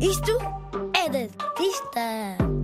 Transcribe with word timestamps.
Isto 0.00 0.38
é 0.94 1.08
de 1.08 1.30
artista. 1.38 2.00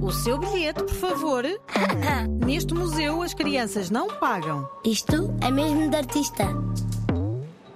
O 0.01 0.13
seu 0.13 0.39
bilhete, 0.39 0.85
por 0.85 0.95
favor. 0.95 1.45
Neste 2.47 2.73
museu 2.75 3.23
as 3.23 3.35
crianças 3.35 3.91
não 3.91 4.09
pagam. 4.09 4.69
Isto 4.85 5.35
é 5.43 5.51
mesmo 5.51 5.91
de 5.91 5.97
artista. 5.97 6.45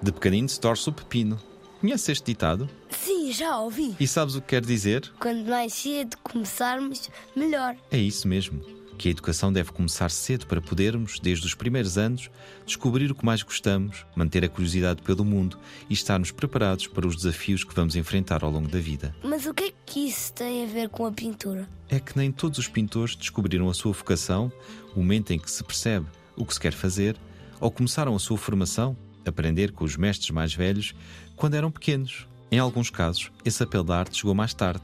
De 0.00 0.12
pequenino 0.12 0.48
se 0.48 0.60
torce 0.60 0.88
o 0.88 0.92
pepino. 0.92 1.38
Conhece 1.80 2.12
este 2.12 2.26
ditado? 2.26 2.68
Sim, 2.90 3.32
já 3.32 3.58
ouvi. 3.58 3.96
E 3.98 4.06
sabes 4.06 4.36
o 4.36 4.40
que 4.40 4.48
quer 4.48 4.62
dizer? 4.64 5.10
Quando 5.18 5.48
mais 5.48 5.72
cedo 5.72 6.16
começarmos, 6.22 7.10
melhor. 7.34 7.76
É 7.90 7.98
isso 7.98 8.28
mesmo. 8.28 8.77
Que 8.98 9.06
a 9.06 9.10
educação 9.12 9.52
deve 9.52 9.70
começar 9.70 10.10
cedo 10.10 10.44
para 10.46 10.60
podermos, 10.60 11.20
desde 11.20 11.46
os 11.46 11.54
primeiros 11.54 11.96
anos, 11.96 12.28
descobrir 12.66 13.08
o 13.12 13.14
que 13.14 13.24
mais 13.24 13.44
gostamos, 13.44 14.04
manter 14.16 14.44
a 14.44 14.48
curiosidade 14.48 15.02
pelo 15.02 15.24
mundo 15.24 15.56
e 15.88 15.94
estarmos 15.94 16.32
preparados 16.32 16.88
para 16.88 17.06
os 17.06 17.14
desafios 17.14 17.62
que 17.62 17.72
vamos 17.72 17.94
enfrentar 17.94 18.42
ao 18.42 18.50
longo 18.50 18.66
da 18.66 18.80
vida. 18.80 19.14
Mas 19.22 19.46
o 19.46 19.54
que 19.54 19.64
é 19.64 19.72
que 19.86 20.08
isso 20.08 20.32
tem 20.32 20.64
a 20.64 20.66
ver 20.66 20.88
com 20.88 21.06
a 21.06 21.12
pintura? 21.12 21.68
É 21.88 22.00
que 22.00 22.18
nem 22.18 22.32
todos 22.32 22.58
os 22.58 22.66
pintores 22.66 23.14
descobriram 23.14 23.70
a 23.70 23.74
sua 23.74 23.92
vocação, 23.92 24.52
o 24.96 24.98
momento 24.98 25.30
em 25.32 25.38
que 25.38 25.50
se 25.50 25.62
percebe 25.62 26.06
o 26.36 26.44
que 26.44 26.54
se 26.54 26.60
quer 26.60 26.72
fazer, 26.72 27.16
ou 27.60 27.70
começaram 27.70 28.16
a 28.16 28.18
sua 28.18 28.36
formação, 28.36 28.96
aprender 29.24 29.70
com 29.70 29.84
os 29.84 29.96
mestres 29.96 30.30
mais 30.30 30.52
velhos, 30.52 30.92
quando 31.36 31.54
eram 31.54 31.70
pequenos. 31.70 32.26
Em 32.50 32.58
alguns 32.58 32.90
casos, 32.90 33.30
esse 33.44 33.62
apelo 33.62 33.84
da 33.84 33.96
arte 33.96 34.16
chegou 34.16 34.34
mais 34.34 34.54
tarde, 34.54 34.82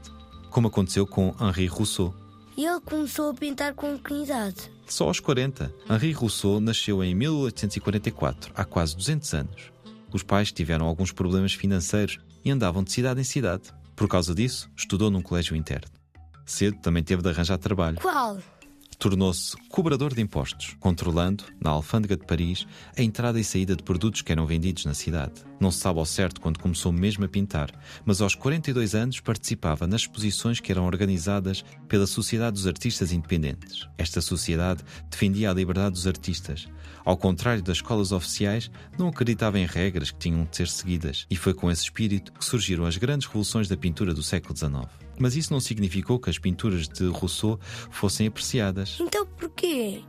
como 0.49 0.69
aconteceu 0.69 1.05
com 1.05 1.35
Henri 1.41 1.65
Rousseau. 1.65 2.15
E 2.57 2.65
ele 2.65 2.79
começou 2.79 3.31
a 3.31 3.33
pintar 3.33 3.73
com 3.73 3.97
que 3.97 4.23
idade? 4.23 4.71
Só 4.87 5.07
aos 5.07 5.19
40. 5.19 5.73
Henri 5.89 6.11
Rousseau 6.11 6.59
nasceu 6.59 7.03
em 7.03 7.13
1844, 7.13 8.53
há 8.55 8.63
quase 8.63 8.95
200 8.95 9.33
anos. 9.33 9.71
Os 10.13 10.23
pais 10.23 10.51
tiveram 10.51 10.85
alguns 10.85 11.11
problemas 11.11 11.53
financeiros 11.53 12.17
e 12.43 12.51
andavam 12.51 12.83
de 12.83 12.91
cidade 12.91 13.19
em 13.19 13.23
cidade. 13.23 13.73
Por 13.95 14.07
causa 14.07 14.33
disso, 14.33 14.69
estudou 14.75 15.09
num 15.09 15.21
colégio 15.21 15.55
interno. 15.55 15.87
Cedo 16.45 16.77
também 16.81 17.03
teve 17.03 17.21
de 17.21 17.29
arranjar 17.29 17.57
trabalho. 17.57 17.97
Qual? 17.99 18.37
Tornou-se 18.97 19.55
cobrador 19.69 20.13
de 20.13 20.21
impostos, 20.21 20.75
controlando, 20.79 21.43
na 21.61 21.69
alfândega 21.69 22.15
de 22.15 22.25
Paris, 22.25 22.65
a 22.97 23.01
entrada 23.01 23.39
e 23.39 23.43
saída 23.43 23.75
de 23.75 23.83
produtos 23.83 24.21
que 24.21 24.31
eram 24.31 24.45
vendidos 24.45 24.85
na 24.85 24.93
cidade. 24.93 25.33
Não 25.59 25.71
se 25.71 25.79
sabe 25.79 25.99
ao 25.99 26.05
certo 26.05 26.41
quando 26.41 26.59
começou 26.59 26.91
mesmo 26.91 27.25
a 27.25 27.27
pintar, 27.27 27.71
mas 28.05 28.21
aos 28.21 28.35
42 28.35 28.95
anos 28.95 29.19
participava 29.19 29.87
nas 29.87 30.01
exposições 30.01 30.59
que 30.59 30.71
eram 30.71 30.85
organizadas 30.85 31.63
pela 31.87 32.07
Sociedade 32.07 32.53
dos 32.53 32.67
Artistas 32.67 33.11
Independentes. 33.11 33.87
Esta 33.97 34.21
sociedade 34.21 34.83
defendia 35.09 35.51
a 35.51 35.53
liberdade 35.53 35.91
dos 35.91 36.07
artistas. 36.07 36.67
Ao 37.03 37.15
contrário 37.15 37.61
das 37.61 37.77
escolas 37.77 38.11
oficiais, 38.11 38.71
não 38.97 39.09
acreditava 39.09 39.59
em 39.59 39.65
regras 39.65 40.11
que 40.11 40.17
tinham 40.17 40.45
de 40.45 40.55
ser 40.55 40.67
seguidas, 40.67 41.25
e 41.29 41.35
foi 41.35 41.53
com 41.53 41.69
esse 41.69 41.83
espírito 41.83 42.33
que 42.33 42.43
surgiram 42.43 42.85
as 42.85 42.97
grandes 42.97 43.27
revoluções 43.27 43.67
da 43.67 43.77
pintura 43.77 44.13
do 44.13 44.23
século 44.23 44.57
XIX. 44.57 45.04
Mas 45.19 45.35
isso 45.35 45.53
não 45.53 45.59
significou 45.59 46.19
que 46.19 46.29
as 46.29 46.37
pinturas 46.37 46.87
de 46.87 47.05
Rousseau 47.07 47.59
fossem 47.89 48.27
apreciadas. 48.27 48.97
Então 48.99 49.25
porquê? 49.25 50.01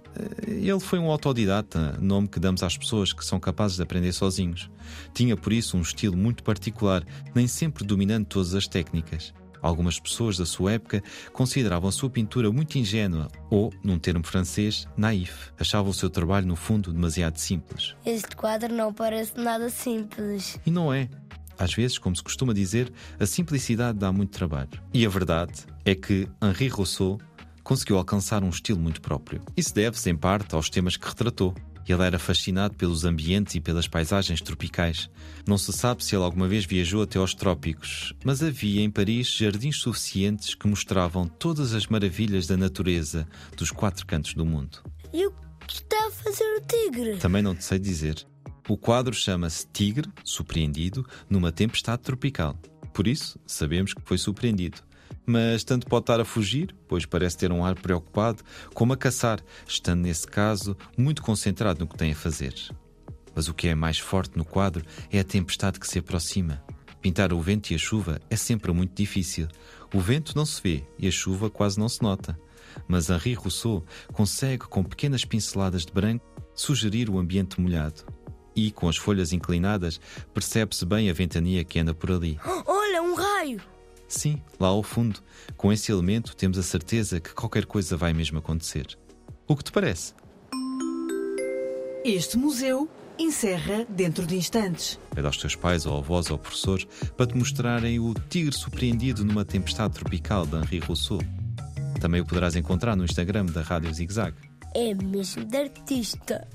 Ele 0.47 0.81
foi 0.81 0.99
um 0.99 1.11
autodidata, 1.11 1.97
nome 2.01 2.29
que 2.29 2.41
damos 2.41 2.63
às 2.63 2.77
pessoas 2.77 3.13
que 3.13 3.25
são 3.25 3.39
capazes 3.39 3.77
de 3.77 3.83
aprender 3.83 4.13
sozinhos. 4.13 4.71
Tinha 5.13 5.37
por 5.37 5.53
isso 5.53 5.77
um 5.77 5.83
estilo 5.83 6.17
muito 6.17 6.43
particular, 6.43 7.05
nem 7.35 7.47
sempre 7.47 7.85
dominando 7.85 8.27
todas 8.27 8.55
as 8.55 8.67
técnicas. 8.67 9.35
Algumas 9.63 9.99
pessoas 9.99 10.37
da 10.37 10.47
sua 10.47 10.73
época 10.73 11.03
consideravam 11.33 11.89
a 11.89 11.93
sua 11.93 12.09
pintura 12.09 12.53
muito 12.53 12.79
ingênua 12.79 13.29
ou, 13.51 13.73
num 13.83 13.99
termo 13.99 14.25
francês, 14.25 14.87
naif. 14.97 15.51
Achavam 15.59 15.91
o 15.91 15.95
seu 15.95 16.09
trabalho, 16.09 16.47
no 16.47 16.57
fundo, 16.57 16.93
demasiado 16.93 17.39
simples. 17.39 17.97
Este 18.05 18.37
quadro 18.37 18.73
não 18.73 18.93
parece 18.93 19.37
nada 19.37 19.69
simples. 19.69 20.59
E 20.65 20.71
não 20.71 20.93
é. 20.93 21.09
Às 21.59 21.75
vezes, 21.75 21.99
como 21.99 22.15
se 22.15 22.23
costuma 22.23 22.53
dizer, 22.53 22.93
a 23.19 23.27
simplicidade 23.27 23.99
dá 23.99 24.13
muito 24.13 24.31
trabalho. 24.31 24.71
E 24.93 25.05
a 25.05 25.09
verdade 25.09 25.65
é 25.85 25.95
que 25.95 26.29
Henri 26.43 26.69
Rousseau 26.69 27.19
conseguiu 27.63 27.99
alcançar 27.99 28.45
um 28.45 28.49
estilo 28.49 28.79
muito 28.79 29.01
próprio. 29.01 29.43
Isso 29.57 29.75
deve-se, 29.75 30.09
em 30.09 30.17
parte, 30.17 30.55
aos 30.55 30.71
temas 30.71 30.97
que 30.97 31.09
retratou. 31.09 31.55
Ele 31.89 32.03
era 32.03 32.19
fascinado 32.19 32.75
pelos 32.75 33.05
ambientes 33.05 33.55
e 33.55 33.61
pelas 33.61 33.87
paisagens 33.87 34.41
tropicais. 34.41 35.09
Não 35.47 35.57
se 35.57 35.73
sabe 35.73 36.05
se 36.05 36.17
ele 36.17 36.25
alguma 36.25 36.49
vez 36.49 36.65
viajou 36.65 37.03
até 37.03 37.19
aos 37.19 37.33
trópicos, 37.33 38.13
mas 38.25 38.43
havia 38.43 38.83
em 38.83 38.91
Paris 38.91 39.29
jardins 39.29 39.77
suficientes 39.77 40.55
que 40.55 40.67
mostravam 40.67 41.29
todas 41.29 41.75
as 41.75 41.87
maravilhas 41.87 42.47
da 42.47 42.57
natureza 42.57 43.27
dos 43.57 43.71
quatro 43.71 44.05
cantos 44.05 44.35
do 44.35 44.45
mundo. 44.45 44.83
E 45.13 45.27
o 45.27 45.33
que 45.67 45.75
está 45.75 46.09
a 46.09 46.11
fazer 46.11 46.45
o 46.57 46.61
tigre? 46.61 47.19
Também 47.19 47.43
não 47.43 47.55
te 47.55 47.65
sei 47.65 47.79
dizer. 47.79 48.27
O 48.69 48.77
quadro 48.77 49.15
chama-se 49.15 49.67
Tigre, 49.73 50.11
surpreendido, 50.25 51.07
numa 51.31 51.53
tempestade 51.53 52.03
tropical. 52.03 52.59
Por 52.93 53.07
isso, 53.07 53.39
sabemos 53.47 53.95
que 53.95 54.03
foi 54.05 54.19
surpreendido. 54.19 54.79
Mas 55.25 55.63
tanto 55.63 55.87
pode 55.87 56.03
estar 56.03 56.21
a 56.21 56.25
fugir, 56.25 56.75
pois 56.89 57.07
parece 57.07 57.37
ter 57.37 57.53
um 57.53 57.65
ar 57.65 57.77
preocupado, 57.77 58.43
como 58.75 58.93
a 58.93 58.97
caçar, 58.97 59.41
estando 59.67 60.03
nesse 60.03 60.27
caso 60.27 60.77
muito 60.97 61.23
concentrado 61.23 61.81
no 61.81 61.87
que 61.87 61.97
tem 61.97 62.13
a 62.13 62.17
fazer. 62.17 62.55
Mas 63.35 63.49
o 63.49 63.55
que 63.55 63.69
é 63.69 63.75
mais 63.75 63.99
forte 63.99 64.37
no 64.37 64.45
quadro 64.45 64.85
é 65.13 65.21
a 65.21 65.25
tempestade 65.25 65.79
que 65.79 65.87
se 65.87 65.99
aproxima. 65.99 66.65
Pintar 67.01 67.33
o 67.33 67.41
vento 67.41 67.71
e 67.71 67.75
a 67.75 67.79
chuva 67.79 68.21
é 68.29 68.35
sempre 68.35 68.73
muito 68.73 68.97
difícil. 68.97 69.47
O 69.95 70.01
vento 70.01 70.35
não 70.35 70.47
se 70.47 70.61
vê 70.61 70.85
e 70.99 71.07
a 71.07 71.11
chuva 71.11 71.49
quase 71.51 71.79
não 71.79 71.89
se 71.89 72.03
nota. 72.03 72.37
Mas 72.89 73.11
Henri 73.11 73.35
Rousseau 73.35 73.85
consegue, 74.13 74.65
com 74.67 74.83
pequenas 74.83 75.25
pinceladas 75.25 75.87
de 75.87 75.93
branco, 75.93 76.25
sugerir 76.55 77.09
o 77.11 77.19
ambiente 77.19 77.61
molhado. 77.61 78.16
E, 78.57 78.71
com 78.71 78.89
as 78.89 78.97
folhas 78.97 79.33
inclinadas, 79.33 80.01
percebe-se 80.33 80.85
bem 80.87 81.11
a 81.11 81.13
ventania 81.13 81.63
que 81.63 81.79
anda 81.79 81.95
por 81.95 82.11
ali. 82.11 82.41
Olha, 82.67 83.03
um 83.03 83.15
raio! 83.15 83.61
Sim, 84.09 84.41
lá 84.59 84.69
ao 84.69 84.83
fundo, 84.83 85.21
com 85.57 85.73
esse 85.73 85.93
elemento 85.93 86.35
temos 86.35 86.59
a 86.59 86.63
certeza 86.63 87.21
que 87.21 87.35
qualquer 87.35 87.67
coisa 87.67 87.97
vai 87.97 88.13
mesmo 88.13 88.39
acontecer. 88.39 88.97
O 89.47 89.55
que 89.55 89.65
te 89.65 89.73
parece? 89.73 90.15
Este 92.05 92.39
museu 92.39 92.89
encerra 93.19 93.85
dentro 93.89 94.27
de 94.27 94.37
instantes. 94.37 94.99
Pede 95.15 95.27
aos 95.27 95.37
teus 95.37 95.57
pais 95.57 95.87
ou 95.87 95.99
avós 95.99 96.31
ou 96.31 96.39
professores 96.39 96.87
para 97.17 97.27
te 97.27 97.37
mostrarem 97.37 97.99
o 97.99 98.15
tigre 98.29 98.55
surpreendido 98.55 99.25
numa 99.25 99.45
tempestade 99.45 99.95
tropical 99.95 100.47
de 100.47 100.57
Henri 100.57 100.79
Rousseau. 100.79 101.21
Também 102.01 102.21
o 102.21 102.27
poderás 102.27 102.55
encontrar 102.55 102.95
no 102.95 103.05
Instagram 103.05 103.47
da 103.47 103.63
Rádio 103.63 103.93
Zig 103.93 104.13
Zag. 104.13 104.37
É 104.75 104.95
mesmo 104.95 105.45
de 105.45 105.57
artista. 105.57 106.47